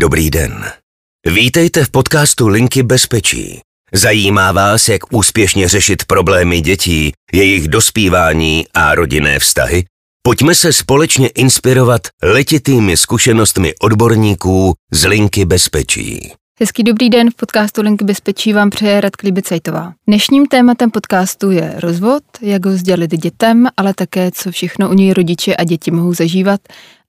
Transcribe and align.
Dobrý 0.00 0.30
den. 0.30 0.64
Vítejte 1.26 1.84
v 1.84 1.90
podcastu 1.90 2.48
Linky 2.48 2.82
bezpečí. 2.82 3.60
Zajímá 3.92 4.52
vás, 4.52 4.88
jak 4.88 5.12
úspěšně 5.12 5.68
řešit 5.68 6.04
problémy 6.04 6.60
dětí, 6.60 7.12
jejich 7.32 7.68
dospívání 7.68 8.64
a 8.74 8.94
rodinné 8.94 9.38
vztahy? 9.38 9.84
Pojďme 10.22 10.54
se 10.54 10.72
společně 10.72 11.28
inspirovat 11.28 12.00
letitými 12.22 12.96
zkušenostmi 12.96 13.72
odborníků 13.80 14.74
z 14.92 15.04
Linky 15.04 15.44
bezpečí. 15.44 16.32
Hezký 16.60 16.82
dobrý 16.82 17.10
den, 17.10 17.30
v 17.30 17.34
podcastu 17.34 17.82
Linky 17.82 18.04
bezpečí 18.04 18.52
vám 18.52 18.70
přeje 18.70 19.00
Radka 19.00 19.30
Bicajtová. 19.30 19.92
Dnešním 20.06 20.46
tématem 20.46 20.90
podcastu 20.90 21.50
je 21.50 21.74
rozvod, 21.76 22.22
jak 22.40 22.66
ho 22.66 22.72
sdělit 22.72 23.10
dětem, 23.10 23.68
ale 23.76 23.94
také, 23.94 24.30
co 24.34 24.50
všechno 24.50 24.90
u 24.90 24.92
něj 24.92 25.12
rodiče 25.12 25.56
a 25.56 25.64
děti 25.64 25.90
mohou 25.90 26.14
zažívat 26.14 26.60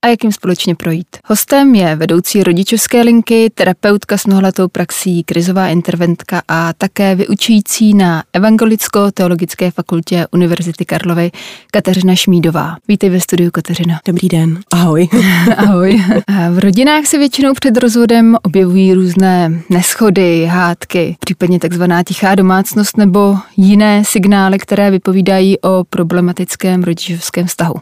a 0.06 0.08
jak 0.08 0.24
jim 0.24 0.32
společně 0.32 0.76
projít. 0.76 1.08
Hostem 1.26 1.76
je 1.76 1.96
vedoucí 1.96 2.44
rodičovské 2.44 3.02
linky, 3.02 3.50
terapeutka 3.54 4.18
s 4.18 4.26
mnohletou 4.26 4.68
praxí, 4.68 5.24
krizová 5.24 5.68
interventka 5.68 6.42
a 6.48 6.74
také 6.74 7.16
vyučující 7.16 7.94
na 7.94 8.24
Evangelicko-teologické 8.34 9.72
fakultě 9.72 10.28
Univerzity 10.32 10.86
Karlovy 10.86 11.32
Kateřina 11.72 12.16
Šmídová. 12.16 12.76
Vítej 12.88 13.10
ve 13.10 13.20
studiu, 13.20 13.52
Kateřina. 13.52 14.00
Dobrý 14.08 14.28
den. 14.28 14.60
Ahoj. 14.74 15.10
Ahoj. 15.58 16.04
V 16.52 16.60
rodinách 16.60 17.06
se 17.06 17.18
většinou 17.18 17.54
před 17.54 17.78
rozvodem 17.78 18.38
objevují 18.44 18.94
různé 18.94 19.62
neschody, 19.70 20.46
hádky, 20.46 21.16
případně 21.20 21.60
takzvaná 21.60 22.04
tichá 22.04 22.36
domácnost 22.36 22.98
nebo 22.98 23.38
jiné 23.58 24.04
signály, 24.06 24.60
které 24.60 24.92
vypovídají 24.92 25.62
o 25.62 25.84
problematickém 25.90 26.84
rodičovském 26.84 27.48
vztahu. 27.48 27.76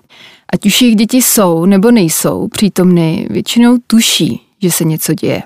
Ať 0.54 0.66
už 0.66 0.82
jejich 0.82 0.96
děti 0.96 1.18
jsou 1.18 1.66
nebo 1.66 1.92
nejsou 1.92 2.48
přítomny, 2.48 3.28
většinou 3.30 3.78
tuší, 3.88 4.42
že 4.62 4.72
se 4.72 4.84
něco 4.84 5.14
děje. 5.14 5.42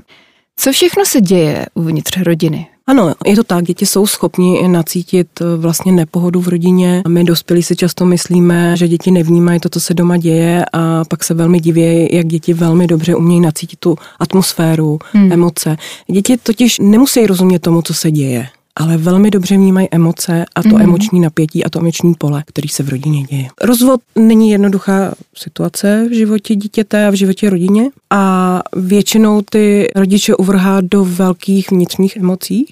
Co 0.57 0.71
všechno 0.71 1.05
se 1.05 1.21
děje 1.21 1.66
uvnitř 1.73 2.17
rodiny? 2.17 2.67
Ano, 2.88 3.13
je 3.25 3.36
to 3.36 3.44
tak, 3.44 3.63
děti 3.63 3.86
jsou 3.86 4.08
schopni 4.08 4.67
nacítit 4.67 5.28
eh, 5.41 5.58
vlastně 5.58 5.91
nepohodu 5.91 6.41
v 6.41 6.47
rodině. 6.47 7.02
My 7.08 7.23
dospělí 7.23 7.63
si 7.63 7.75
často 7.75 8.05
myslíme, 8.05 8.78
že 8.78 8.88
děti 8.88 9.11
nevnímají 9.11 9.59
to, 9.59 9.69
co 9.69 9.80
se 9.80 9.94
doma 9.94 10.17
děje 10.17 10.66
a 10.73 11.03
pak 11.06 11.23
se 11.23 11.33
velmi 11.33 11.59
diví, 11.59 12.09
jak 12.11 12.28
děti 12.28 12.53
velmi 12.53 12.88
dobře 12.88 13.16
umějí 13.16 13.41
nacítit 13.41 13.80
tu 13.80 13.95
atmosféru, 14.19 15.00
hmm. 15.13 15.31
emoce. 15.31 15.78
Děti 16.11 16.38
totiž 16.38 16.80
nemusí 16.80 17.28
rozumět 17.28 17.59
tomu, 17.59 17.81
co 17.81 17.94
se 17.94 18.11
děje 18.11 18.47
ale 18.75 18.97
velmi 18.97 19.31
dobře 19.31 19.55
vnímají 19.55 19.88
emoce 19.91 20.45
a 20.55 20.63
to 20.63 20.69
mm. 20.69 20.81
emoční 20.81 21.19
napětí 21.19 21.63
a 21.66 21.69
to 21.69 21.79
emoční 21.79 22.13
pole, 22.13 22.43
který 22.47 22.69
se 22.69 22.83
v 22.83 22.89
rodině 22.89 23.23
děje. 23.23 23.47
Rozvod 23.61 24.02
není 24.16 24.52
jednoduchá 24.52 25.13
situace 25.38 26.07
v 26.09 26.13
životě 26.13 26.55
dítěte 26.55 27.07
a 27.07 27.09
v 27.09 27.13
životě 27.13 27.49
rodině 27.49 27.89
a 28.09 28.61
většinou 28.75 29.41
ty 29.49 29.88
rodiče 29.95 30.35
uvrhá 30.35 30.81
do 30.81 31.05
velkých 31.05 31.71
vnitřních 31.71 32.17
emocí, 32.17 32.66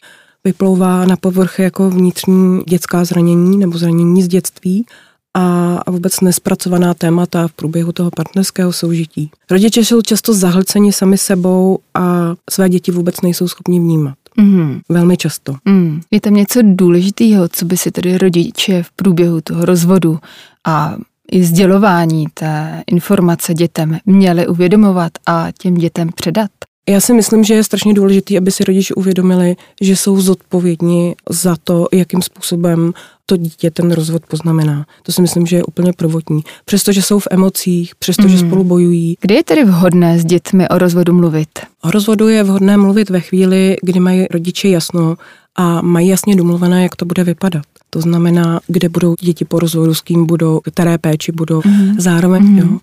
vyplouvá 0.44 1.06
na 1.06 1.16
povrch 1.16 1.60
jako 1.60 1.90
vnitřní 1.90 2.62
dětská 2.70 3.06
zranění 3.06 3.58
nebo 3.58 3.78
zranění 3.78 4.24
z 4.24 4.28
dětství 4.28 4.86
a 5.34 5.92
vůbec 5.92 6.22
nespracovaná 6.22 6.94
témata 6.94 7.48
v 7.48 7.54
průběhu 7.54 7.92
toho 7.92 8.12
partnerského 8.12 8.74
soužití. 8.74 9.32
Rodiče 9.52 9.86
jsou 9.86 10.02
často 10.02 10.34
zahlceni 10.34 10.94
sami 10.94 11.18
sebou 11.18 11.80
a 11.94 12.34
své 12.50 12.70
děti 12.70 12.92
vůbec 12.92 13.22
nejsou 13.22 13.48
schopni 13.48 13.80
vnímat. 13.80 14.16
Mm. 14.38 14.80
Velmi 14.90 15.18
často. 15.18 15.56
Mm. 15.66 16.02
Je 16.12 16.22
tam 16.22 16.34
něco 16.34 16.60
důležitého, 16.64 17.48
co 17.48 17.66
by 17.66 17.78
si 17.78 17.92
tedy 17.92 18.18
rodiče 18.18 18.84
v 18.84 18.92
průběhu 18.92 19.42
toho 19.42 19.66
rozvodu 19.66 20.20
a 20.68 20.96
i 21.32 21.44
sdělování 21.44 22.26
té 22.34 22.84
informace 22.88 23.54
dětem 23.54 23.98
měli 24.06 24.48
uvědomovat 24.48 25.12
a 25.26 25.48
těm 25.58 25.74
dětem 25.74 26.10
předat? 26.16 26.52
Já 26.90 27.00
si 27.00 27.14
myslím, 27.14 27.44
že 27.44 27.54
je 27.54 27.64
strašně 27.64 27.94
důležité, 27.94 28.38
aby 28.38 28.52
si 28.52 28.64
rodiče 28.64 28.94
uvědomili, 28.94 29.56
že 29.82 29.96
jsou 29.96 30.22
zodpovědní 30.22 31.16
za 31.30 31.56
to, 31.64 31.88
jakým 31.94 32.22
způsobem 32.22 32.94
to 33.26 33.38
dítě 33.38 33.72
ten 33.72 33.92
rozvod 33.92 34.26
poznamená. 34.26 34.86
To 35.04 35.12
si 35.12 35.22
myslím, 35.22 35.46
že 35.46 35.56
je 35.56 35.64
úplně 35.64 35.94
prvotní. 35.94 36.42
Přestože 36.66 37.02
jsou 37.02 37.20
v 37.20 37.28
emocích, 37.32 37.96
přestože 37.96 38.36
mm. 38.36 38.48
spolu 38.48 38.64
bojují. 38.64 39.16
Kdy 39.22 39.36
je 39.36 39.44
tedy 39.44 39.64
vhodné 39.64 40.20
s 40.20 40.26
dětmi 40.26 40.70
o 40.70 40.78
rozvodu 40.78 41.14
mluvit? 41.14 41.50
O 41.84 41.92
rozvodu 41.92 42.28
je 42.28 42.44
vhodné 42.44 42.78
mluvit 42.78 43.10
ve 43.10 43.20
chvíli, 43.20 43.76
kdy 43.84 44.00
mají 44.00 44.28
rodiče 44.32 44.70
jasno 44.70 45.16
a 45.56 45.82
mají 45.82 46.08
jasně 46.08 46.36
domluvené, 46.36 46.84
jak 46.84 46.96
to 46.96 47.06
bude 47.06 47.24
vypadat. 47.24 47.64
To 47.90 48.02
znamená, 48.02 48.60
kde 48.68 48.90
budou 48.90 49.16
děti 49.22 49.46
po 49.46 49.60
rozvodu, 49.60 49.94
s 49.94 50.02
kým 50.02 50.26
budou, 50.26 50.60
které 50.60 50.98
péči 50.98 51.32
budou. 51.32 51.62
Mm. 51.66 51.96
Zároveň, 52.00 52.44
mm. 52.44 52.58
jo, 52.58 52.78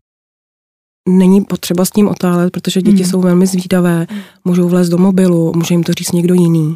není 1.08 1.40
potřeba 1.40 1.84
s 1.84 1.90
tím 1.90 2.08
otálet, 2.08 2.52
protože 2.52 2.82
děti 2.82 3.02
mm. 3.02 3.10
jsou 3.10 3.20
velmi 3.20 3.46
zvídavé, 3.46 4.06
můžou 4.44 4.68
vlézt 4.68 4.90
do 4.90 4.98
mobilu, 4.98 5.52
může 5.56 5.74
jim 5.74 5.82
to 5.82 5.92
říct 5.92 6.12
někdo 6.12 6.34
jiný. 6.34 6.74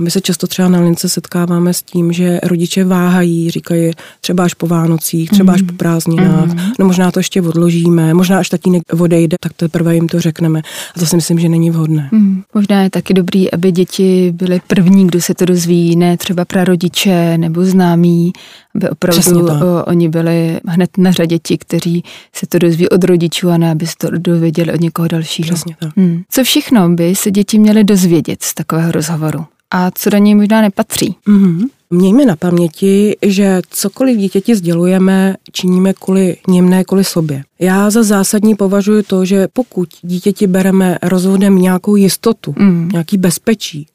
My 0.00 0.10
se 0.10 0.20
často 0.20 0.46
třeba 0.46 0.68
na 0.68 0.80
lince 0.80 1.08
setkáváme 1.08 1.74
s 1.74 1.82
tím, 1.82 2.12
že 2.12 2.40
rodiče 2.42 2.84
váhají, 2.84 3.50
říkají 3.50 3.90
třeba 4.20 4.44
až 4.44 4.54
po 4.54 4.66
Vánocích, 4.66 5.30
třeba 5.30 5.52
až 5.52 5.62
po 5.62 5.72
mm. 5.72 5.76
prázdninách, 5.76 6.46
mm. 6.46 6.58
no 6.78 6.86
možná 6.86 7.10
to 7.10 7.20
ještě 7.20 7.42
odložíme, 7.42 8.14
možná 8.14 8.38
až 8.38 8.48
tatínek 8.48 8.82
odejde, 9.00 9.36
tak 9.40 9.52
teprve 9.52 9.94
jim 9.94 10.08
to 10.08 10.20
řekneme. 10.20 10.62
A 10.96 11.00
to 11.00 11.06
si 11.06 11.16
myslím, 11.16 11.38
že 11.38 11.48
není 11.48 11.70
vhodné. 11.70 12.08
Mm. 12.12 12.42
Možná 12.54 12.82
je 12.82 12.90
taky 12.90 13.14
dobrý, 13.14 13.52
aby 13.52 13.72
děti 13.72 14.32
byly 14.36 14.60
první, 14.66 15.06
kdo 15.06 15.20
se 15.20 15.34
to 15.34 15.44
dozví, 15.44 15.96
ne 15.96 16.16
třeba 16.16 16.44
prarodiče 16.44 17.38
nebo 17.38 17.64
známí, 17.64 18.32
aby 18.74 18.90
opravdu 18.90 19.46
oni 19.86 20.08
byli 20.08 20.60
hned 20.66 20.90
na 20.98 21.12
řadě 21.12 21.38
ti, 21.38 21.58
kteří 21.58 22.04
se 22.32 22.46
to 22.46 22.58
dozví 22.58 22.88
od 22.88 23.04
rodičů 23.04 23.50
a 23.50 23.58
ne, 23.58 23.70
aby 23.70 23.86
se 23.86 23.94
to 23.98 24.10
dověděli 24.10 24.72
od 24.72 24.80
někoho 24.80 25.08
dalšího. 25.08 25.46
Přesně 25.46 25.76
tak. 25.80 25.96
Hmm. 25.96 26.22
Co 26.30 26.44
všechno 26.44 26.88
by 26.88 27.14
se 27.14 27.30
děti 27.30 27.58
měly 27.58 27.84
dozvědět 27.84 28.42
z 28.42 28.54
takového 28.54 28.92
rozhovoru? 28.92 29.44
A 29.70 29.90
co 29.90 30.10
do 30.10 30.18
něj 30.18 30.34
možná 30.34 30.60
nepatří? 30.60 31.16
Mm-hmm. 31.28 31.68
Mějme 31.90 32.24
na 32.24 32.36
paměti, 32.36 33.16
že 33.22 33.60
cokoliv 33.70 34.18
dítěti 34.18 34.56
sdělujeme, 34.56 35.36
činíme 35.52 35.92
kvůli 35.92 36.36
něm, 36.48 36.68
ne 36.68 36.84
kvůli 36.84 37.04
sobě. 37.04 37.42
Já 37.58 37.90
za 37.90 38.02
zásadní 38.02 38.54
považuji 38.54 39.02
to, 39.02 39.24
že 39.24 39.48
pokud 39.52 39.88
dítěti 40.02 40.46
bereme 40.46 40.98
rozvodem 41.02 41.58
nějakou 41.58 41.96
jistotu, 41.96 42.54
mm. 42.58 42.88
nějaký 42.92 43.18
bezpečí, 43.18 43.86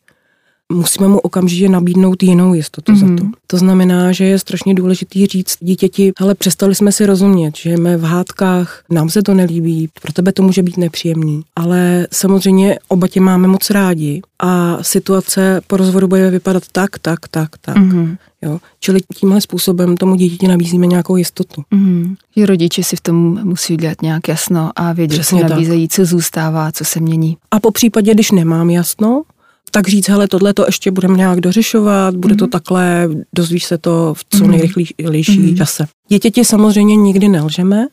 musíme 0.71 1.07
mu 1.07 1.19
okamžitě 1.19 1.69
nabídnout 1.69 2.23
jinou 2.23 2.53
jistotu 2.53 2.91
mm-hmm. 2.91 2.99
za 2.99 3.05
to. 3.05 3.23
Mhm. 3.23 3.31
To 3.47 3.57
znamená, 3.57 4.11
že 4.11 4.25
je 4.25 4.39
strašně 4.39 4.73
důležitý 4.73 5.25
říct 5.25 5.57
dítěti, 5.59 6.11
ale 6.19 6.35
přestali 6.35 6.75
jsme 6.75 6.91
si 6.91 7.05
rozumět, 7.05 7.57
že 7.57 7.73
jsme 7.73 7.97
v 7.97 8.03
hádkách, 8.03 8.83
nám 8.89 9.09
se 9.09 9.21
to 9.21 9.33
nelíbí, 9.33 9.89
pro 10.01 10.13
tebe 10.13 10.31
to 10.31 10.43
může 10.43 10.63
být 10.63 10.77
nepříjemný, 10.77 11.41
ale 11.55 12.07
samozřejmě 12.11 12.79
oba 12.87 13.07
tě 13.07 13.21
máme 13.21 13.47
moc 13.47 13.69
rádi 13.69 14.21
a 14.39 14.77
situace 14.81 15.61
po 15.67 15.77
rozvodu 15.77 16.07
bude 16.07 16.29
vypadat 16.29 16.63
tak, 16.71 16.99
tak, 16.99 17.27
tak, 17.27 17.49
tak. 17.61 17.77
Mm-hmm. 17.77 18.17
Jo? 18.41 18.59
Čili 18.79 18.99
tímhle 19.15 19.41
způsobem 19.41 19.97
tomu 19.97 20.15
dítěti 20.15 20.47
nabízíme 20.47 20.87
nějakou 20.87 21.15
jistotu. 21.15 21.63
Mm. 21.71 22.15
Že 22.37 22.45
rodiče 22.45 22.83
si 22.83 22.95
v 22.95 23.01
tom 23.01 23.43
musí 23.43 23.77
dělat 23.77 24.01
nějak 24.01 24.27
jasno 24.27 24.71
a 24.75 24.93
vědět, 24.93 25.19
Přesně 25.19 25.41
co 25.41 25.49
nabízejí, 25.49 25.87
tak. 25.87 25.95
co 25.95 26.05
zůstává, 26.05 26.71
co 26.71 26.85
se 26.85 26.99
mění. 26.99 27.37
A 27.51 27.59
po 27.59 27.71
případě, 27.71 28.13
když 28.13 28.31
nemám 28.31 28.69
jasno, 28.69 29.23
tak 29.71 29.87
říct, 29.87 30.09
hele, 30.09 30.27
tohle 30.27 30.53
to 30.53 30.65
ještě 30.65 30.91
budeme 30.91 31.17
nějak 31.17 31.41
dořešovat, 31.41 32.15
bude 32.15 32.33
mm-hmm. 32.33 32.37
to 32.37 32.45
mhm. 32.45 32.51
takhle, 32.51 33.09
dozvíš 33.35 33.65
se 33.65 33.77
to 33.77 34.13
v 34.13 34.25
co 34.29 34.43
mhm. 34.43 34.51
nejrychlejší 34.51 34.95
mm-hmm. 35.39 35.57
čase. 35.57 35.87
Dítěti 36.07 36.45
samozřejmě 36.45 36.95
nikdy 36.95 37.29
nelžeme, 37.29 37.87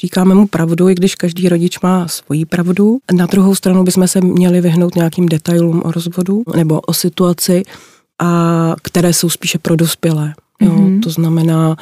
říkáme 0.00 0.34
mu 0.34 0.46
pravdu, 0.46 0.88
i 0.88 0.94
když 0.94 1.14
každý 1.14 1.48
rodič 1.48 1.80
má 1.80 2.08
svoji 2.08 2.44
pravdu. 2.44 2.98
Na 3.12 3.26
druhou 3.26 3.54
stranu 3.54 3.84
bychom 3.84 4.08
se 4.08 4.20
měli 4.20 4.60
vyhnout 4.60 4.94
nějakým 4.94 5.26
detailům 5.26 5.82
o 5.84 5.92
rozvodu 5.92 6.42
nebo 6.56 6.80
o 6.80 6.92
situaci, 6.92 7.62
a 8.22 8.74
které 8.82 9.12
jsou 9.12 9.30
spíše 9.30 9.58
pro 9.58 9.76
dospělé. 9.76 10.34
Jo, 10.60 10.70
mm-hmm. 10.70 11.02
To 11.02 11.10
znamená, 11.10 11.76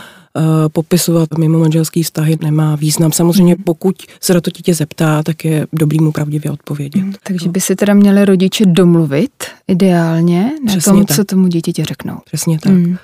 popisovat 0.72 1.28
mimo 1.38 1.59
manželský 1.59 2.03
vztahy 2.03 2.38
nemá 2.43 2.76
význam. 2.76 3.12
Samozřejmě 3.12 3.54
mm-hmm. 3.54 3.65
pokud 3.65 3.97
se 4.20 4.34
na 4.34 4.41
to 4.41 4.50
dítě 4.50 4.75
zeptá, 4.75 5.22
tak 5.22 5.44
je 5.44 5.66
dobrý 5.72 6.00
mu 6.00 6.12
pravdivě 6.12 6.51
odpovědět. 6.51 7.03
Mm, 7.03 7.12
takže 7.22 7.48
by 7.48 7.60
si 7.60 7.77
teda 7.77 7.95
měli 7.95 8.24
rodiče 8.24 8.66
domluvit 8.66 9.30
ideálně 9.68 10.53
na 10.66 10.72
Přesně 10.72 10.92
tom, 10.92 11.04
tak. 11.04 11.16
co 11.16 11.24
tomu 11.24 11.47
dítěti 11.47 11.84
řeknou. 11.84 12.18
Přesně 12.24 12.59
tak. 12.59 12.72
Mm. 12.72 12.97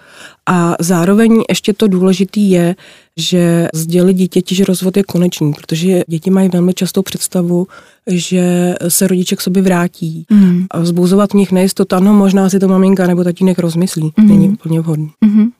A 0.47 0.77
zároveň 0.81 1.43
ještě 1.49 1.73
to 1.73 1.89
důležitý 1.89 2.51
je, 2.51 2.77
že 3.17 3.69
sdělit 3.75 4.15
dítěti, 4.15 4.55
že 4.55 4.65
rozvod 4.65 4.97
je 4.97 5.03
konečný, 5.03 5.53
protože 5.53 6.03
děti 6.09 6.31
mají 6.31 6.49
velmi 6.49 6.75
často 6.75 7.03
představu, 7.03 7.67
že 8.07 8.75
se 8.89 9.09
rodiče 9.09 9.37
k 9.37 9.41
sobě 9.41 9.63
vrátí 9.63 10.27
mm. 10.31 10.67
a 10.71 10.81
vzbuzovat 10.81 11.31
v 11.31 11.35
nich 11.35 11.53
nejistotu, 11.53 11.97
ano, 11.97 12.15
možná 12.15 12.51
si 12.51 12.59
to 12.59 12.69
maminka 12.69 13.07
nebo 13.07 13.25
tatínek 13.25 13.59
rozmyslí, 13.59 14.13
mm. 14.17 14.29
není 14.29 14.49
úplně 14.49 14.81
vhodný. 14.81 15.11
Mm. 15.21 15.51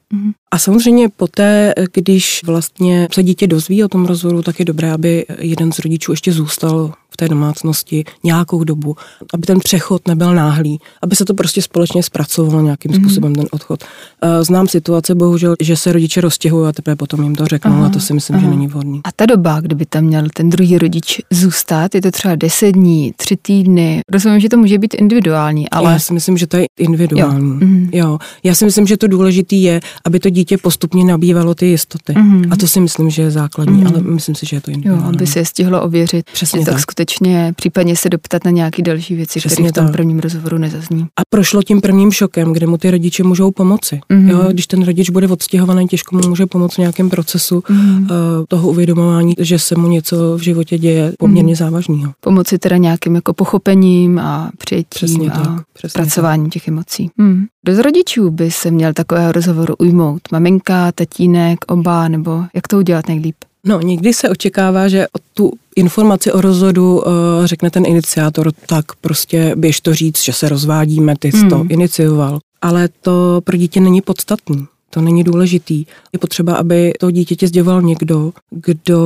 A 0.51 0.59
samozřejmě 0.59 1.09
poté, 1.09 1.75
když 1.93 2.43
vlastně 2.45 3.09
se 3.13 3.23
dítě 3.23 3.47
dozví 3.47 3.85
o 3.85 3.89
tom 3.89 4.07
rozvodu, 4.07 4.43
tak 4.43 4.59
je 4.59 4.65
dobré, 4.65 4.93
aby 4.93 5.27
jeden 5.39 5.73
z 5.73 5.79
rodičů 5.79 6.13
ještě 6.13 6.33
zůstal 6.33 6.93
té 7.21 7.29
domácnosti 7.29 8.05
nějakou 8.25 8.65
dobu, 8.65 8.97
aby 9.35 9.43
ten 9.47 9.59
přechod 9.59 10.09
nebyl 10.09 10.35
náhlý, 10.35 10.79
aby 11.03 11.17
se 11.17 11.25
to 11.25 11.35
prostě 11.35 11.63
společně 11.63 12.03
zpracovalo 12.03 12.61
nějakým 12.63 12.91
mm-hmm. 12.91 13.01
způsobem 13.01 13.35
ten 13.35 13.47
odchod. 13.51 13.85
Eh, 14.23 14.45
znám 14.45 14.69
situace, 14.69 15.15
bohužel, 15.15 15.55
že 15.61 15.77
se 15.77 15.93
rodiče 15.93 16.21
roztěhují 16.21 16.69
a 16.69 16.73
teprve 16.73 16.97
potom 16.97 17.23
jim 17.23 17.35
to 17.35 17.47
řeknou 17.47 17.73
aha, 17.73 17.87
a 17.87 17.89
to 17.89 18.01
si 18.01 18.15
myslím, 18.15 18.37
aha. 18.37 18.45
že 18.45 18.51
není 18.51 18.67
vhodný. 18.67 19.01
A 19.05 19.13
ta 19.17 19.27
doba, 19.27 19.61
kdyby 19.61 19.87
tam 19.87 20.05
měl 20.05 20.27
ten 20.35 20.51
druhý 20.51 20.79
rodič 20.79 21.21
zůstat, 21.31 21.95
je 21.95 22.03
to 22.03 22.11
třeba 22.11 22.35
10 22.35 22.73
dní, 22.73 23.13
3 23.17 23.37
týdny. 23.37 24.01
Rozumím, 24.13 24.41
že 24.41 24.49
to 24.49 24.57
může 24.57 24.79
být 24.79 24.95
individuální, 24.95 25.71
ale... 25.71 25.93
Já 25.93 25.99
si 25.99 26.15
myslím, 26.15 26.37
že 26.37 26.47
to 26.47 26.57
je 26.57 26.67
individuální. 26.79 27.49
Jo. 27.49 27.55
Mm-hmm. 27.55 27.89
jo. 27.93 28.19
Já 28.43 28.55
si 28.55 28.65
myslím, 28.65 28.87
že 28.87 28.97
to 28.97 29.09
důležité 29.09 29.57
je, 29.57 29.81
aby 30.05 30.21
to 30.21 30.31
dítě 30.31 30.59
postupně 30.59 31.05
nabývalo 31.05 31.55
ty 31.55 31.67
jistoty. 31.67 32.13
Mm-hmm. 32.13 32.49
A 32.51 32.57
to 32.57 32.67
si 32.67 32.81
myslím, 32.81 33.11
že 33.11 33.23
je 33.23 33.31
základní, 33.31 33.85
mm-hmm. 33.85 33.89
ale 33.89 34.01
myslím 34.01 34.35
si, 34.35 34.47
že 34.47 34.57
je 34.57 34.61
to 34.61 34.71
individuální. 34.71 35.05
Jo, 35.05 35.15
aby 35.15 35.27
se 35.27 35.39
je 35.39 35.45
stihlo 35.45 35.83
ověřit. 35.83 36.31
Přesně 36.33 36.65
tak. 36.65 36.75
tak 36.75 36.81
skutečně, 37.09 37.53
případně 37.57 37.97
se 37.97 38.09
doptat 38.09 38.45
na 38.45 38.51
nějaké 38.51 38.83
další 38.83 39.15
věci, 39.15 39.41
které 39.41 39.69
v 39.69 39.73
tom 39.73 39.85
tak. 39.85 39.93
prvním 39.93 40.19
rozhovoru 40.19 40.59
nezazní. 40.59 41.07
A 41.17 41.23
prošlo 41.31 41.63
tím 41.63 41.81
prvním 41.81 42.13
šokem, 42.13 42.53
kde 42.53 42.67
mu 42.67 42.79
ty 42.79 42.91
rodiče 42.91 43.23
můžou 43.23 43.51
pomoci. 43.51 44.01
Mm-hmm. 44.11 44.29
Jo, 44.29 44.45
když 44.53 44.67
ten 44.67 44.85
rodič 44.85 45.11
bude 45.11 45.29
odstěhovaný, 45.29 45.89
těžko 45.89 46.17
mu 46.17 46.29
může 46.29 46.47
pomoct 46.47 46.75
v 46.75 46.79
nějakém 46.79 47.11
procesu 47.11 47.59
mm-hmm. 47.59 48.03
uh, 48.03 48.09
toho 48.49 48.69
uvědomování, 48.69 49.35
že 49.39 49.59
se 49.59 49.75
mu 49.77 49.89
něco 49.89 50.37
v 50.37 50.41
životě 50.41 50.79
děje 50.79 51.13
poměrně 51.19 51.55
mm-hmm. 51.55 51.59
závažného. 51.59 52.13
Pomoci 52.21 52.59
teda 52.59 52.77
nějakým 52.77 53.15
jako 53.15 53.35
pochopením 53.35 54.19
a 54.19 54.51
přijetím 54.59 54.89
přesně 54.89 55.31
a 55.31 55.41
tak, 55.41 55.65
přesně 55.73 56.03
pracováním 56.03 56.47
tak. 56.47 56.53
těch 56.53 56.69
emocí. 56.69 57.11
Mm. 57.17 57.45
Kdo 57.63 57.75
z 57.75 57.79
rodičů 57.79 58.31
by 58.31 58.51
se 58.51 58.71
měl 58.71 58.93
takového 58.93 59.33
rozhovoru 59.33 59.75
ujmout? 59.79 60.23
Maminka, 60.33 60.93
tatínek, 60.93 61.59
oba, 61.69 62.09
nebo 62.09 62.45
jak 62.55 62.69
to 62.69 62.79
udělat 62.79 63.09
nejlíp? 63.09 63.37
No, 63.69 63.81
někdy 63.81 64.15
se 64.15 64.29
očekává, 64.29 64.89
že 64.89 65.07
tu 65.35 65.53
informaci 65.77 66.33
o 66.33 66.41
rozhodu 66.41 66.97
uh, 66.97 67.03
řekne 67.45 67.71
ten 67.71 67.87
iniciátor, 67.87 68.53
tak 68.67 68.85
prostě 69.01 69.53
běž 69.57 69.81
to 69.81 69.95
říct, 69.95 70.25
že 70.25 70.33
se 70.33 70.49
rozvádíme, 70.49 71.15
ty 71.19 71.33
jsi 71.33 71.37
mm. 71.37 71.49
to 71.49 71.57
hmm. 71.57 71.67
inicioval. 71.71 72.39
Ale 72.63 72.89
to 73.03 73.41
pro 73.45 73.57
dítě 73.57 73.81
není 73.81 74.01
podstatný. 74.01 74.67
To 74.91 75.01
není 75.01 75.25
důležitý. 75.25 75.85
Je 76.13 76.19
potřeba, 76.19 76.55
aby 76.55 76.93
to 77.01 77.11
dítěti 77.11 77.47
sděloval 77.47 77.83
někdo, 77.83 78.33
kdo 78.51 79.01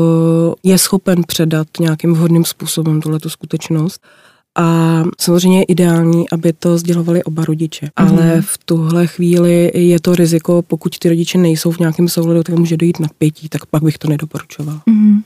je 0.62 0.78
schopen 0.78 1.22
předat 1.26 1.66
nějakým 1.80 2.14
vhodným 2.14 2.44
způsobem 2.44 3.00
tuhle 3.00 3.18
skutečnost 3.28 4.00
a 4.58 5.02
samozřejmě 5.20 5.58
je 5.58 5.64
ideální, 5.64 6.30
aby 6.30 6.52
to 6.52 6.78
sdělovali 6.78 7.24
oba 7.24 7.44
rodiče. 7.44 7.86
Mm. 7.86 8.08
Ale 8.08 8.42
v 8.42 8.58
tuhle 8.64 9.06
chvíli 9.06 9.70
je 9.74 10.00
to 10.00 10.14
riziko, 10.14 10.62
pokud 10.62 10.98
ty 10.98 11.08
rodiče 11.08 11.38
nejsou 11.38 11.70
v 11.72 11.78
nějakém 11.78 12.08
souladu, 12.08 12.42
tak 12.42 12.58
může 12.58 12.76
dojít 12.76 13.00
napětí, 13.00 13.48
tak 13.48 13.66
pak 13.66 13.82
bych 13.82 13.98
to 13.98 14.08
nedoporučoval. 14.08 14.80
Mm. 14.86 15.20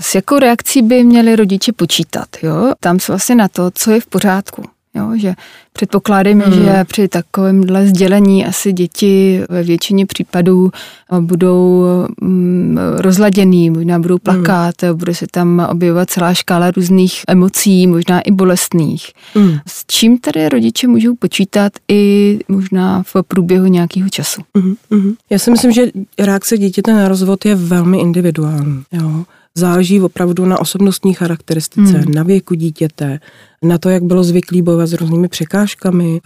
S 0.00 0.14
jakou 0.14 0.38
reakcí 0.38 0.82
by 0.82 1.04
měli 1.04 1.36
rodiče 1.36 1.72
počítat? 1.72 2.28
Jo? 2.42 2.72
Tam 2.80 3.00
se 3.00 3.12
vlastně 3.12 3.34
na 3.34 3.48
to, 3.48 3.70
co 3.74 3.90
je 3.90 4.00
v 4.00 4.06
pořádku. 4.06 4.62
Jo, 4.94 5.12
že 5.14 5.34
předpokládáme, 5.72 6.44
hmm. 6.44 6.64
že 6.64 6.84
při 6.84 7.08
takovémhle 7.08 7.86
sdělení 7.86 8.46
asi 8.46 8.72
děti 8.72 9.42
ve 9.48 9.62
většině 9.62 10.06
případů 10.06 10.70
eh, 11.12 11.20
budou 11.20 11.84
mm, 12.20 12.78
rozladěný, 12.96 13.70
možná 13.70 13.98
budou 13.98 14.14
hmm. 14.14 14.42
plakat, 14.42 14.82
hmm. 14.82 14.98
bude 14.98 15.14
se 15.14 15.26
tam 15.30 15.66
objevovat 15.70 16.10
celá 16.10 16.34
škála 16.34 16.70
různých 16.70 17.22
emocí, 17.28 17.86
možná 17.86 18.20
i 18.20 18.30
bolestných. 18.30 19.12
Hmm. 19.34 19.58
S 19.68 19.84
čím 19.86 20.18
tady 20.18 20.48
rodiče 20.48 20.88
můžou 20.88 21.14
počítat 21.14 21.72
i 21.88 22.38
možná 22.48 23.02
v 23.02 23.16
průběhu 23.28 23.66
nějakého 23.66 24.08
času? 24.08 24.40
Hmm. 24.56 24.74
Hmm. 24.90 25.14
Já 25.30 25.38
si 25.38 25.50
myslím, 25.50 25.72
že 25.72 25.86
reakce 26.18 26.58
dítěte 26.58 26.92
na 26.92 27.08
rozvod 27.08 27.44
je 27.44 27.54
velmi 27.54 28.00
individuální. 28.00 28.82
Jo 28.92 29.24
záleží 29.54 30.00
opravdu 30.00 30.44
na 30.46 30.58
osobnostní 30.58 31.14
charakteristice, 31.14 31.98
hmm. 31.98 32.14
na 32.14 32.22
věku 32.22 32.54
dítěte, 32.54 33.20
na 33.62 33.78
to, 33.78 33.88
jak 33.88 34.02
bylo 34.02 34.24
zvyklý 34.24 34.62
bojovat 34.62 34.86
s 34.86 34.92
různými 34.92 35.28
překážkami. 35.28 36.20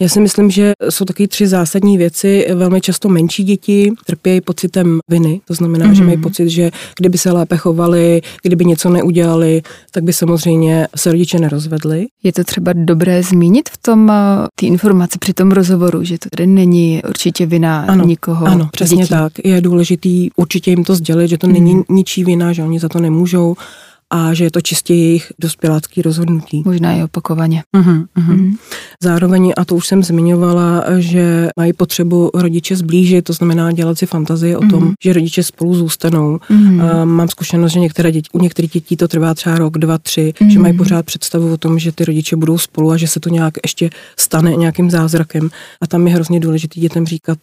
Já 0.00 0.08
si 0.08 0.20
myslím, 0.20 0.50
že 0.50 0.72
jsou 0.90 1.04
taky 1.04 1.28
tři 1.28 1.46
zásadní 1.46 1.98
věci. 1.98 2.46
Velmi 2.54 2.80
často 2.80 3.08
menší 3.08 3.44
děti 3.44 3.92
trpějí 4.06 4.40
pocitem 4.40 4.98
viny, 5.08 5.40
to 5.44 5.54
znamená, 5.54 5.86
mm-hmm. 5.86 5.92
že 5.92 6.04
mají 6.04 6.16
mhm. 6.16 6.22
pocit, 6.22 6.48
že 6.48 6.70
kdyby 6.98 7.18
se 7.18 7.32
lépe 7.32 7.56
chovali, 7.56 8.20
kdyby 8.42 8.64
něco 8.64 8.90
neudělali, 8.90 9.62
tak 9.90 10.04
by 10.04 10.12
samozřejmě 10.12 10.88
se 10.96 11.12
rodiče 11.12 11.38
nerozvedli. 11.38 12.06
Je 12.22 12.32
to 12.32 12.44
třeba 12.44 12.72
dobré 12.72 13.22
zmínit 13.22 13.68
v 13.68 13.76
tom 13.76 14.12
ty 14.54 14.66
informace 14.66 15.18
při 15.20 15.32
tom 15.32 15.50
rozhovoru, 15.50 16.04
že 16.04 16.18
to 16.18 16.28
tady 16.30 16.46
není 16.46 17.02
určitě 17.08 17.46
vina 17.46 17.84
ano, 17.88 18.04
nikoho. 18.04 18.46
Ano, 18.46 18.68
přesně 18.72 18.96
dětí. 18.96 19.08
tak. 19.08 19.32
Je 19.44 19.60
důležitý 19.60 20.30
určitě 20.36 20.70
jim 20.70 20.84
to 20.84 20.94
sdělit, 20.94 21.28
že 21.28 21.38
to 21.38 21.46
mm. 21.46 21.52
není 21.52 21.74
mhm. 21.74 21.84
ničí 21.90 22.24
vina, 22.24 22.52
že 22.52 22.62
oni 22.62 22.78
za 22.78 22.88
to 22.88 22.98
nemůžou 22.98 23.56
a 24.10 24.34
že 24.34 24.44
je 24.44 24.50
to 24.50 24.60
čistě 24.60 24.94
jejich 24.94 25.32
dospělácký 25.38 26.02
rozhodnutí. 26.02 26.62
Možná 26.64 26.92
i 26.92 27.02
opakovaně. 27.02 27.62
Uh-huh, 27.76 28.06
uh-huh. 28.18 28.36
Uh-huh. 28.36 28.56
Zároveň, 29.02 29.52
a 29.56 29.64
to 29.64 29.74
už 29.74 29.86
jsem 29.86 30.02
zmiňovala, 30.02 30.84
že 30.98 31.48
mají 31.58 31.72
potřebu 31.72 32.30
rodiče 32.34 32.76
zblížit, 32.76 33.24
to 33.24 33.32
znamená 33.32 33.72
dělat 33.72 33.98
si 33.98 34.06
fantazie 34.06 34.56
o 34.56 34.60
tom, 34.60 34.88
uh-huh. 34.88 34.94
že 35.04 35.12
rodiče 35.12 35.42
spolu 35.42 35.74
zůstanou. 35.74 36.36
Uh-huh. 36.36 37.04
mám 37.04 37.28
zkušenost, 37.28 37.72
že 37.72 37.80
některé 37.80 38.12
děti, 38.12 38.28
u 38.32 38.42
některých 38.42 38.70
dětí 38.70 38.96
to 38.96 39.08
trvá 39.08 39.34
třeba 39.34 39.58
rok, 39.58 39.78
dva, 39.78 39.98
tři, 39.98 40.32
uh-huh. 40.40 40.48
že 40.48 40.58
mají 40.58 40.76
pořád 40.76 41.06
představu 41.06 41.52
o 41.52 41.56
tom, 41.56 41.78
že 41.78 41.92
ty 41.92 42.04
rodiče 42.04 42.36
budou 42.36 42.58
spolu 42.58 42.90
a 42.90 42.96
že 42.96 43.08
se 43.08 43.20
to 43.20 43.28
nějak 43.28 43.54
ještě 43.64 43.90
stane 44.16 44.56
nějakým 44.56 44.90
zázrakem. 44.90 45.50
A 45.80 45.86
tam 45.86 46.06
je 46.06 46.14
hrozně 46.14 46.40
důležité 46.40 46.80
dětem 46.80 47.06
říkat, 47.06 47.38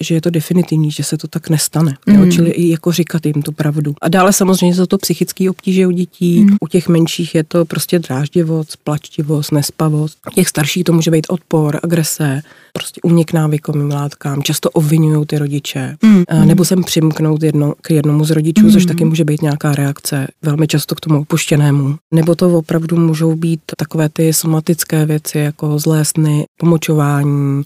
že 0.00 0.14
je 0.14 0.20
to 0.20 0.30
definitivní, 0.30 0.90
že 0.90 1.04
se 1.04 1.16
to 1.16 1.28
tak 1.28 1.50
nestane. 1.50 1.96
Mm. 2.06 2.14
Jo, 2.14 2.32
čili 2.32 2.50
i 2.50 2.70
jako 2.70 2.92
říkat 2.92 3.26
jim 3.26 3.42
tu 3.42 3.52
pravdu. 3.52 3.94
A 4.02 4.08
dále 4.08 4.32
samozřejmě 4.32 4.74
jsou 4.74 4.86
to 4.86 4.98
psychické 4.98 5.50
obtíže 5.50 5.86
u 5.86 5.90
dětí. 5.90 6.40
Mm. 6.40 6.56
U 6.60 6.68
těch 6.68 6.88
menších 6.88 7.34
je 7.34 7.44
to 7.44 7.64
prostě 7.64 7.98
dráždivost, 7.98 8.76
plačtivost, 8.84 9.52
nespavost. 9.52 10.18
U 10.30 10.34
těch 10.34 10.48
starších 10.48 10.84
to 10.84 10.92
může 10.92 11.10
být 11.10 11.26
odpor, 11.28 11.80
agrese, 11.82 12.42
prostě 12.72 13.00
únik 13.04 13.32
návykovým 13.32 13.90
látkám. 13.90 14.42
Často 14.42 14.70
obvinují 14.70 15.26
ty 15.26 15.38
rodiče. 15.38 15.96
Mm. 16.02 16.24
Nebo 16.44 16.64
sem 16.64 16.84
přimknout 16.84 17.42
jedno, 17.42 17.74
k 17.82 17.90
jednomu 17.90 18.24
z 18.24 18.30
rodičů, 18.30 18.66
mm. 18.66 18.72
což 18.72 18.86
taky 18.86 19.04
může 19.04 19.24
být 19.24 19.42
nějaká 19.42 19.74
reakce, 19.74 20.28
velmi 20.42 20.66
často 20.66 20.94
k 20.94 21.00
tomu 21.00 21.20
opuštěnému. 21.20 21.96
Nebo 22.14 22.34
to 22.34 22.58
opravdu 22.58 22.96
můžou 22.96 23.34
být 23.34 23.60
takové 23.76 24.08
ty 24.08 24.32
somatické 24.32 25.06
věci, 25.06 25.38
jako 25.38 25.78
zlé 25.78 26.04
sny, 26.04 26.44
pomočování, 26.60 27.62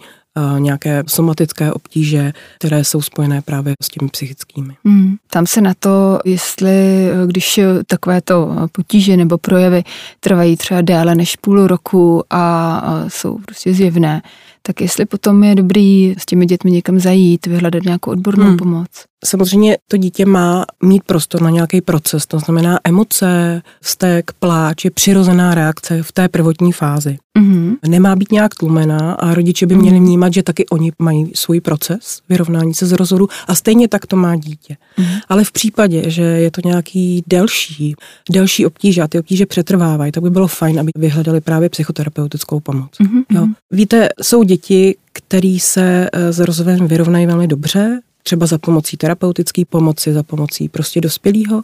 nějaké 0.59 1.03
somatické 1.07 1.73
obtíže, 1.73 2.33
které 2.59 2.85
jsou 2.85 3.03
spojené 3.03 3.43
právě 3.43 3.75
s 3.83 3.89
těmi 3.89 4.09
psychickými. 4.09 4.77
Hmm. 4.85 5.17
Tam 5.31 5.47
se 5.47 5.61
na 5.61 5.75
to, 5.79 6.19
jestli 6.25 7.09
když 7.27 7.61
takovéto 7.87 8.57
potíže 8.73 9.17
nebo 9.17 9.39
projevy 9.39 9.83
trvají 10.21 10.57
třeba 10.57 10.81
déle 10.81 11.15
než 11.15 11.37
půl 11.37 11.67
roku 11.67 12.25
a 12.31 12.83
jsou 13.09 13.39
prostě 13.39 13.75
zjevné, 13.75 14.23
tak 14.63 14.81
jestli 14.81 15.05
potom 15.05 15.45
je 15.45 15.55
dobrý 15.55 16.15
s 16.19 16.27
těmi 16.27 16.47
dětmi 16.47 16.71
někam 16.71 16.99
zajít, 16.99 17.47
vyhledat 17.47 17.83
nějakou 17.83 18.11
odbornou 18.11 18.47
hmm. 18.47 18.57
pomoc. 18.57 18.89
Samozřejmě 19.27 19.79
to 19.89 19.97
dítě 19.97 20.27
má 20.27 20.65
mít 20.83 21.03
prostor 21.03 21.43
na 21.43 21.51
nějaký 21.51 21.81
proces, 21.81 22.27
to 22.27 22.39
znamená 22.39 22.79
emoce, 22.85 23.63
vztek, 23.81 24.31
pláč 24.39 24.85
je 24.85 24.91
přirozená 24.91 25.55
reakce 25.55 26.03
v 26.03 26.13
té 26.13 26.29
prvotní 26.29 26.73
fázi. 26.73 27.19
Mm-hmm. 27.39 27.77
Nemá 27.89 28.17
být 28.17 28.33
nějak 28.33 28.55
tlumená 28.55 29.13
a 29.13 29.35
rodiče 29.35 29.67
by 29.67 29.75
měli 29.75 29.97
mm-hmm. 29.97 30.05
vnímat, 30.05 30.33
že 30.33 30.43
taky 30.43 30.67
oni 30.67 30.93
mají 30.99 31.33
svůj 31.35 31.61
proces 31.61 32.21
vyrovnání 32.29 32.75
se 32.75 32.87
z 32.87 32.93
rozhodu 32.93 33.29
a 33.47 33.55
stejně 33.55 33.89
tak 33.89 34.07
to 34.07 34.17
má 34.17 34.37
dítě. 34.37 34.77
Mm-hmm. 34.99 35.21
Ale 35.29 35.45
v 35.45 35.53
případě, 35.53 36.11
že 36.11 36.23
je 36.23 36.51
to 36.51 36.61
nějaký 36.65 37.25
delší, 37.27 37.95
delší 38.31 38.67
obtíže 38.67 39.03
a 39.03 39.09
ty 39.09 39.19
obtíže 39.19 39.47
přetrvávají, 39.47 40.13
tak 40.13 40.23
by 40.23 40.31
bylo 40.31 40.49
fajn, 40.49 40.81
aby 40.81 40.91
vyhledali 40.99 41.41
právě 41.41 41.69
psychoterapeutickou 41.69 42.61
pomoc. 42.61 42.91
Mm-hmm. 43.01 43.25
Jo? 43.31 43.47
Víte, 43.71 44.09
jsou 44.23 44.43
děti, 44.43 44.97
který 45.13 45.61
se 45.61 46.09
eh, 46.13 46.33
s 46.33 46.39
rozvodem 46.39 46.87
vyrovnají 46.87 47.27
velmi 47.27 47.47
dobře, 47.47 48.01
třeba 48.27 48.47
za 48.47 48.59
pomocí 48.59 48.97
terapeutické 48.97 49.63
pomoci, 49.65 50.13
za 50.13 50.23
pomocí 50.23 50.69
prostě 50.69 51.01
dospělého. 51.01 51.63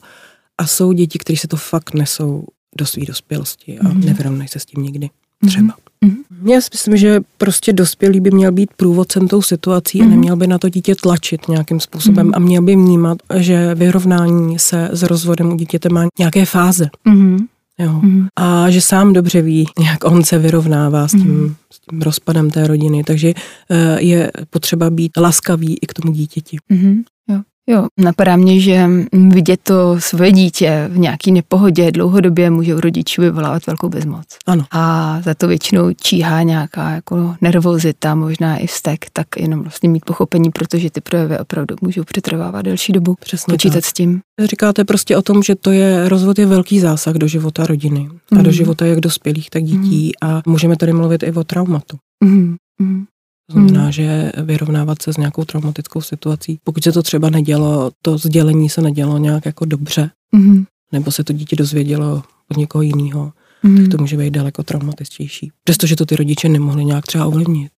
A 0.59 0.67
jsou 0.67 0.93
děti, 0.93 1.19
kteří 1.19 1.37
se 1.37 1.49
to 1.49 1.57
fakt 1.57 1.95
nesou 1.95 2.45
do 2.77 2.87
své 2.87 3.05
dospělosti 3.05 3.79
a 3.79 3.85
mm-hmm. 3.85 4.05
nevyrovnají 4.05 4.49
se 4.49 4.59
s 4.59 4.65
tím 4.65 4.83
nikdy. 4.83 5.11
Třeba. 5.47 5.75
Mm-hmm. 6.05 6.51
Já 6.53 6.61
si 6.61 6.69
myslím, 6.73 6.97
že 6.97 7.21
prostě 7.39 7.73
dospělý 7.73 8.21
by 8.21 8.31
měl 8.31 8.53
být 8.53 8.71
průvodcem 8.77 9.29
tou 9.29 9.43
situací 9.43 9.99
mm-hmm. 9.99 10.03
a 10.03 10.07
mhm. 10.07 10.11
neměl 10.11 10.37
by 10.37 10.47
na 10.47 10.59
to 10.59 10.69
dítě 10.69 10.95
tlačit 10.95 11.49
nějakým 11.49 11.81
způsobem 11.81 12.31
mm-hmm. 12.31 12.37
a 12.37 12.39
měl 12.39 12.63
by 12.63 12.75
vnímat, 12.75 13.19
že 13.37 13.75
vyrovnání 13.75 14.59
se 14.59 14.89
s 14.93 15.03
rozvodem 15.03 15.53
u 15.53 15.57
dítěte 15.57 15.89
má 15.89 16.09
nějaké 16.19 16.45
fáze. 16.45 16.89
Mm-hmm. 17.07 17.47
Jo. 17.81 18.01
Mm. 18.03 18.27
A 18.37 18.71
že 18.71 18.81
sám 18.81 19.13
dobře 19.13 19.43
ví, 19.43 19.67
jak 19.85 20.05
on 20.05 20.25
se 20.25 20.39
vyrovnává 20.39 21.09
s 21.09 21.11
tím, 21.11 21.41
mm. 21.41 21.55
s 21.73 21.81
tím 21.81 22.03
rozpadem 22.03 22.51
té 22.51 22.67
rodiny. 22.67 23.05
Takže 23.05 23.35
uh, 23.35 23.77
je 23.99 24.31
potřeba 24.51 24.91
být 24.91 25.17
laskavý 25.17 25.79
i 25.83 25.87
k 25.87 25.95
tomu 25.95 26.13
dítěti. 26.13 26.57
Mm. 26.69 27.03
Jo. 27.29 27.41
Jo, 27.71 27.87
napadá 27.99 28.37
mě, 28.37 28.61
že 28.61 28.89
vidět 29.29 29.61
to 29.63 30.01
svoje 30.01 30.33
dítě 30.33 30.89
v 30.93 30.99
nějaký 30.99 31.33
nepohodě 31.33 31.93
dlouhodobě 31.93 32.51
může 32.51 32.75
u 32.75 32.81
rodičů 32.81 33.23
vyvolávat 33.23 33.67
velkou 33.67 33.89
bezmoc. 33.89 34.25
Ano. 34.47 34.65
A 34.71 35.17
za 35.25 35.35
to 35.35 35.49
většinou 35.49 35.93
číhá 35.93 36.43
nějaká 36.43 36.91
jako 36.91 37.35
nervozita, 37.41 38.15
možná 38.15 38.57
i 38.57 38.67
vztek, 38.67 39.07
tak 39.13 39.27
jenom 39.39 39.63
vlastně 39.63 39.89
mít 39.89 40.05
pochopení, 40.05 40.51
protože 40.51 40.91
ty 40.91 41.01
projevy 41.01 41.39
opravdu 41.39 41.77
můžou 41.81 42.05
přetrvávat 42.05 42.65
delší 42.65 42.93
dobu. 42.93 43.15
Přesně 43.21 43.53
Počítat 43.53 43.75
tak. 43.75 43.85
s 43.85 43.93
tím. 43.93 44.21
Říkáte 44.45 44.85
prostě 44.85 45.17
o 45.17 45.23
tom, 45.23 45.43
že 45.43 45.55
to 45.55 45.71
je 45.71 46.09
rozvod 46.09 46.39
je 46.39 46.47
velký 46.47 46.81
zásah 46.81 47.15
do 47.15 47.27
života 47.27 47.67
rodiny 47.67 48.09
a 48.33 48.35
Mhm. 48.35 48.45
do 48.45 48.51
života 48.53 48.87
jak 48.87 49.01
dospělých, 49.01 49.51
tak 49.51 49.63
dětí 49.65 50.13
a 50.23 50.43
můžeme 50.47 50.77
tady 50.77 50.93
mluvit 50.93 51.23
i 51.23 51.33
o 51.33 51.45
traumatu. 51.45 51.97
Mm, 52.25 52.57
mm, 52.83 53.05
To 53.51 53.53
znamená, 53.53 53.91
že 53.91 54.33
vyrovnávat 54.43 55.03
se 55.03 55.13
s 55.13 55.17
nějakou 55.17 55.45
traumatickou 55.45 56.01
situací. 56.01 56.61
Pokud 56.65 56.85
se 56.85 56.93
to 56.93 57.03
třeba 57.03 57.31
nedělo, 57.31 57.91
to 58.03 58.19
sdělení 58.19 58.69
se 58.69 58.83
nedělo 58.83 59.19
nějak 59.19 59.47
jako 59.47 59.65
dobře, 59.65 60.11
mm, 60.33 60.65
nebo 60.93 61.11
se 61.11 61.25
to 61.25 61.33
dítě 61.33 61.57
dozvědělo 61.57 62.23
od 62.51 62.57
někoho 62.57 62.83
jiného, 62.83 63.33
mm. 63.63 63.77
tak 63.77 63.89
to 63.89 63.97
může 63.99 64.17
být 64.17 64.31
daleko 64.31 64.63
traumatičtější. 64.63 65.53
Přestože 65.65 65.97
to 65.97 66.07
ty 66.07 66.17
rodiče 66.17 66.49
nemohli 66.49 66.85
nějak 66.85 67.07
třeba 67.07 67.27
ovlivnit. 67.27 67.73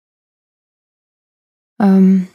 Um, 1.83 2.27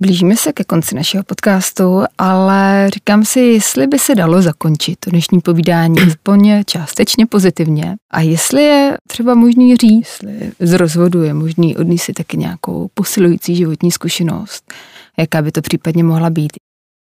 blížíme 0.00 0.36
se 0.36 0.52
ke 0.52 0.64
konci 0.64 0.94
našeho 0.94 1.24
podcastu, 1.24 2.02
ale 2.18 2.90
říkám 2.94 3.24
si, 3.24 3.40
jestli 3.40 3.86
by 3.86 3.98
se 3.98 4.14
dalo 4.14 4.42
zakončit 4.42 4.98
to 5.00 5.10
dnešní 5.10 5.40
povídání 5.40 5.96
aspoň 6.08 6.64
částečně 6.64 7.26
pozitivně 7.26 7.96
a 8.12 8.20
jestli 8.20 8.62
je 8.62 8.96
třeba 9.08 9.34
možný 9.34 9.76
říct, 9.76 10.08
jestli 10.22 10.52
z 10.60 10.72
rozvodu 10.72 11.22
je 11.22 11.34
možný 11.34 11.76
odníst 11.76 12.04
si 12.04 12.12
taky 12.12 12.36
nějakou 12.36 12.88
posilující 12.94 13.56
životní 13.56 13.90
zkušenost, 13.90 14.74
jaká 15.18 15.42
by 15.42 15.52
to 15.52 15.62
případně 15.62 16.04
mohla 16.04 16.30
být. 16.30 16.52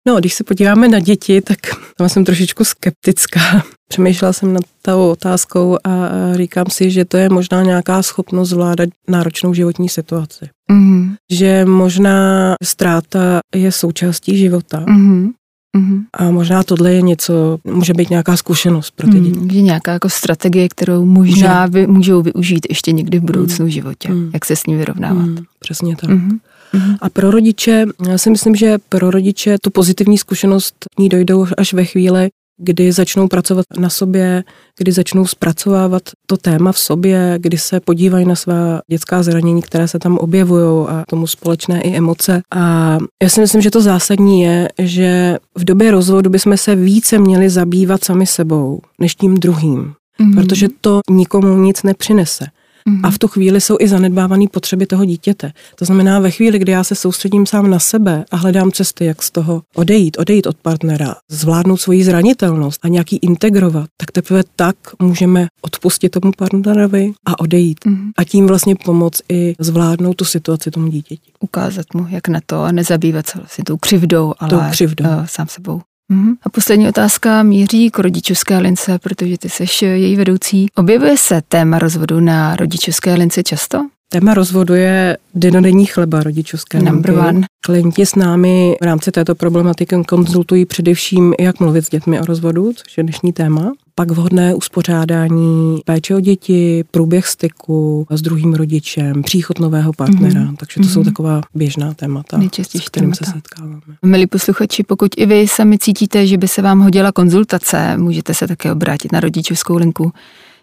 No, 0.07 0.19
když 0.19 0.33
se 0.33 0.43
podíváme 0.43 0.87
na 0.87 0.99
děti, 0.99 1.41
tak 1.41 1.59
tam 1.97 2.09
jsem 2.09 2.25
trošičku 2.25 2.63
skeptická. 2.63 3.63
Přemýšlela 3.91 4.33
jsem 4.33 4.53
nad 4.53 4.63
tou 4.81 5.09
otázkou 5.09 5.77
a 5.83 6.09
říkám 6.33 6.65
si, 6.71 6.91
že 6.91 7.05
to 7.05 7.17
je 7.17 7.29
možná 7.29 7.63
nějaká 7.63 8.03
schopnost 8.03 8.49
zvládat 8.49 8.89
náročnou 9.09 9.53
životní 9.53 9.89
situaci. 9.89 10.49
Mm-hmm. 10.71 11.15
Že 11.31 11.65
možná 11.65 12.53
ztráta 12.63 13.39
je 13.55 13.71
součástí 13.71 14.37
života 14.37 14.79
Mm-hmm. 14.87 15.29
Mm-hmm. 15.77 16.01
a 16.13 16.31
možná 16.31 16.63
tohle 16.63 16.93
je 16.93 17.01
něco, 17.01 17.57
může 17.63 17.93
být 17.93 18.09
nějaká 18.09 18.37
zkušenost 18.37 18.91
pro 18.91 19.07
ty 19.07 19.19
děti. 19.19 19.39
Mm, 19.39 19.49
že 19.49 19.61
nějaká 19.61 19.91
jako 19.91 20.09
strategie, 20.09 20.69
kterou 20.69 21.05
možná 21.05 21.65
vy, 21.65 21.87
můžou 21.87 22.21
využít 22.21 22.65
ještě 22.69 22.91
někdy 22.91 23.19
v 23.19 23.23
budoucnu 23.23 23.65
v 23.65 23.69
životě, 23.69 24.09
Mm. 24.09 24.29
jak 24.33 24.45
se 24.45 24.55
s 24.55 24.65
ní 24.65 24.75
vyrovnávat. 24.75 25.25
Mm, 25.25 25.37
přesně 25.59 25.95
tak. 25.95 26.09
Mm-hmm. 26.09 26.39
Mm-hmm. 26.73 26.97
A 27.01 27.09
pro 27.09 27.31
rodiče, 27.31 27.85
já 28.09 28.17
si 28.17 28.29
myslím, 28.29 28.55
že 28.55 28.77
pro 28.89 29.11
rodiče 29.11 29.57
tu 29.63 29.69
pozitivní 29.69 30.17
zkušenost 30.17 30.75
k 30.95 30.99
ní 30.99 31.09
dojdou 31.09 31.45
až 31.57 31.73
ve 31.73 31.85
chvíli, 31.85 32.29
kdy 32.61 32.91
začnou 32.91 33.27
pracovat 33.27 33.65
na 33.79 33.89
sobě, 33.89 34.43
kdy 34.77 34.91
začnou 34.91 35.27
zpracovávat 35.27 36.03
to 36.25 36.37
téma 36.37 36.71
v 36.71 36.79
sobě, 36.79 37.35
kdy 37.39 37.57
se 37.57 37.79
podívají 37.79 38.25
na 38.25 38.35
svá 38.35 38.81
dětská 38.91 39.23
zranění, 39.23 39.61
které 39.61 39.87
se 39.87 39.99
tam 39.99 40.17
objevují 40.17 40.87
a 40.89 41.03
tomu 41.09 41.27
společné 41.27 41.81
i 41.81 41.95
emoce. 41.95 42.41
A 42.55 42.97
já 43.23 43.29
si 43.29 43.41
myslím, 43.41 43.61
že 43.61 43.71
to 43.71 43.81
zásadní 43.81 44.41
je, 44.41 44.69
že 44.79 45.37
v 45.57 45.63
době 45.63 45.91
rozvodu 45.91 46.29
bychom 46.29 46.57
se 46.57 46.75
více 46.75 47.17
měli 47.17 47.49
zabývat 47.49 48.03
sami 48.03 48.25
sebou, 48.25 48.79
než 48.99 49.15
tím 49.15 49.35
druhým, 49.37 49.93
Mm-hmm. 50.19 50.35
protože 50.35 50.67
to 50.81 50.99
nikomu 51.09 51.57
nic 51.57 51.83
nepřinese. 51.83 52.45
Mhm. 52.85 53.05
A 53.05 53.11
v 53.11 53.17
tu 53.17 53.27
chvíli 53.27 53.61
jsou 53.61 53.77
i 53.79 53.87
zanedbávané 53.87 54.45
potřeby 54.51 54.85
toho 54.85 55.05
dítěte. 55.05 55.51
To 55.75 55.85
znamená, 55.85 56.19
ve 56.19 56.31
chvíli, 56.31 56.59
kdy 56.59 56.71
já 56.71 56.83
se 56.83 56.95
soustředím 56.95 57.45
sám 57.45 57.69
na 57.69 57.79
sebe 57.79 58.25
a 58.31 58.35
hledám 58.35 58.71
cesty, 58.71 59.05
jak 59.05 59.23
z 59.23 59.31
toho 59.31 59.61
odejít, 59.75 60.17
odejít 60.19 60.47
od 60.47 60.57
partnera, 60.57 61.15
zvládnout 61.29 61.77
svoji 61.77 62.03
zranitelnost 62.03 62.85
a 62.85 62.87
nějaký 62.87 63.17
integrovat, 63.17 63.85
tak 63.97 64.11
teprve 64.11 64.43
tak 64.55 64.75
můžeme 64.99 65.47
odpustit 65.61 66.09
tomu 66.09 66.31
partnerovi 66.37 67.11
a 67.25 67.39
odejít. 67.39 67.85
Mhm. 67.85 68.11
A 68.17 68.23
tím 68.23 68.47
vlastně 68.47 68.75
pomoct 68.75 69.21
i 69.29 69.55
zvládnout 69.59 70.13
tu 70.13 70.25
situaci 70.25 70.71
tomu 70.71 70.87
dítěti. 70.87 71.31
ukázat 71.39 71.85
mu, 71.93 72.07
jak 72.09 72.27
na 72.27 72.39
to 72.45 72.63
a 72.63 72.71
nezabývat 72.71 73.27
se 73.27 73.37
vlastně 73.37 73.63
tou 73.63 73.77
křivdou, 73.77 74.33
ale 74.39 74.49
Tou 74.49 74.59
křivdou. 74.71 75.05
Uh, 75.05 75.25
sám 75.25 75.47
sebou. 75.47 75.81
Mhm. 76.11 76.35
A 76.43 76.49
poslední 76.49 76.89
otázka 76.89 77.43
míří 77.43 77.91
k 77.91 77.99
rodičovské 77.99 78.57
lince, 78.57 78.99
protože 78.99 79.37
ty 79.37 79.49
seš 79.49 79.81
její 79.81 80.15
vedoucí. 80.15 80.67
Objevuje 80.75 81.17
se 81.17 81.41
téma 81.47 81.79
rozvodu 81.79 82.19
na 82.19 82.55
rodičovské 82.55 83.13
lince 83.13 83.43
často? 83.43 83.87
Téma 84.13 84.33
rozvodu 84.33 84.73
je 84.73 85.17
denodenní 85.35 85.85
chleba 85.85 86.23
rodičovské 86.23 86.79
Number 86.81 87.11
linky. 87.11 87.27
one. 87.29 87.41
Klienti 87.65 88.05
s 88.05 88.15
námi 88.15 88.75
v 88.81 88.85
rámci 88.85 89.11
této 89.11 89.35
problematiky 89.35 89.95
konzultují 90.07 90.65
především, 90.65 91.33
jak 91.39 91.59
mluvit 91.59 91.85
s 91.85 91.89
dětmi 91.89 92.19
o 92.21 92.25
rozvodu, 92.25 92.71
což 92.75 92.97
je 92.97 93.03
dnešní 93.03 93.33
téma. 93.33 93.71
Pak 93.95 94.11
vhodné 94.11 94.55
uspořádání 94.55 95.77
péče 95.85 96.15
o 96.15 96.19
děti, 96.19 96.83
průběh 96.91 97.27
styku 97.27 98.07
s 98.09 98.21
druhým 98.21 98.53
rodičem, 98.53 99.23
příchod 99.23 99.59
nového 99.59 99.93
partnera. 99.93 100.41
Mhm. 100.41 100.55
Takže 100.55 100.75
to 100.81 100.87
jsou 100.87 100.99
Mhm. 100.99 101.09
taková 101.09 101.41
běžná 101.55 101.93
témata, 101.93 102.37
Nejčastější 102.37 102.85
s 102.85 102.89
kterým 102.89 103.13
se 103.13 103.19
témata. 103.19 103.37
setkáváme. 103.39 103.81
Milí 104.05 104.27
posluchači, 104.27 104.83
pokud 104.83 105.11
i 105.17 105.25
vy 105.25 105.47
sami 105.47 105.77
cítíte, 105.77 106.27
že 106.27 106.37
by 106.37 106.47
se 106.47 106.61
vám 106.61 106.79
hodila 106.79 107.11
konzultace, 107.11 107.97
můžete 107.97 108.33
se 108.33 108.47
také 108.47 108.71
obrátit 108.71 109.11
na 109.11 109.19
rodičovskou 109.19 109.77
linku. 109.77 110.11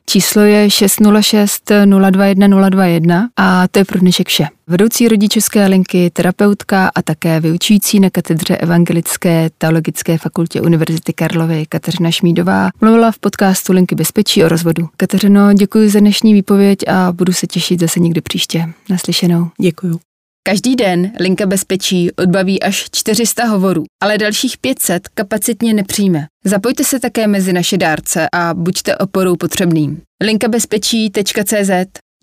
Číslo 0.08 0.42
je 0.42 0.70
606 0.70 1.72
021 1.84 2.68
021 2.70 3.28
a 3.36 3.68
to 3.68 3.78
je 3.78 3.84
pro 3.84 4.00
dnešek 4.00 4.28
vše. 4.28 4.46
Vedoucí 4.66 5.08
rodičovské 5.08 5.66
linky, 5.66 6.10
terapeutka 6.10 6.90
a 6.94 7.02
také 7.02 7.40
vyučující 7.40 8.00
na 8.00 8.10
katedře 8.10 8.56
Evangelické 8.56 9.50
teologické 9.58 10.18
fakultě 10.18 10.60
Univerzity 10.60 11.12
Karlovy 11.12 11.66
Kateřina 11.68 12.10
Šmídová 12.10 12.68
mluvila 12.80 13.12
v 13.12 13.18
podcastu 13.18 13.72
Linky 13.72 13.94
bezpečí 13.94 14.44
o 14.44 14.48
rozvodu. 14.48 14.88
Kateřino, 14.96 15.52
děkuji 15.52 15.90
za 15.90 16.00
dnešní 16.00 16.34
výpověď 16.34 16.78
a 16.88 17.12
budu 17.12 17.32
se 17.32 17.46
těšit 17.46 17.80
zase 17.80 18.00
někdy 18.00 18.20
příště. 18.20 18.68
Naslyšenou. 18.90 19.48
Děkuju. 19.60 20.00
Každý 20.48 20.76
den 20.76 21.12
Linka 21.20 21.46
bezpečí 21.46 22.12
odbaví 22.12 22.62
až 22.62 22.86
400 22.92 23.44
hovorů, 23.44 23.84
ale 24.02 24.18
dalších 24.18 24.58
500 24.58 25.08
kapacitně 25.08 25.74
nepřijme. 25.74 26.26
Zapojte 26.44 26.84
se 26.84 27.00
také 27.00 27.26
mezi 27.26 27.52
naše 27.52 27.76
dárce 27.76 28.28
a 28.32 28.54
buďte 28.54 28.96
oporou 28.96 29.36
potřebným. 29.36 30.00
linkabezpečí.cz 30.24 31.70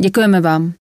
Děkujeme 0.02 0.42
vám. 0.42 0.74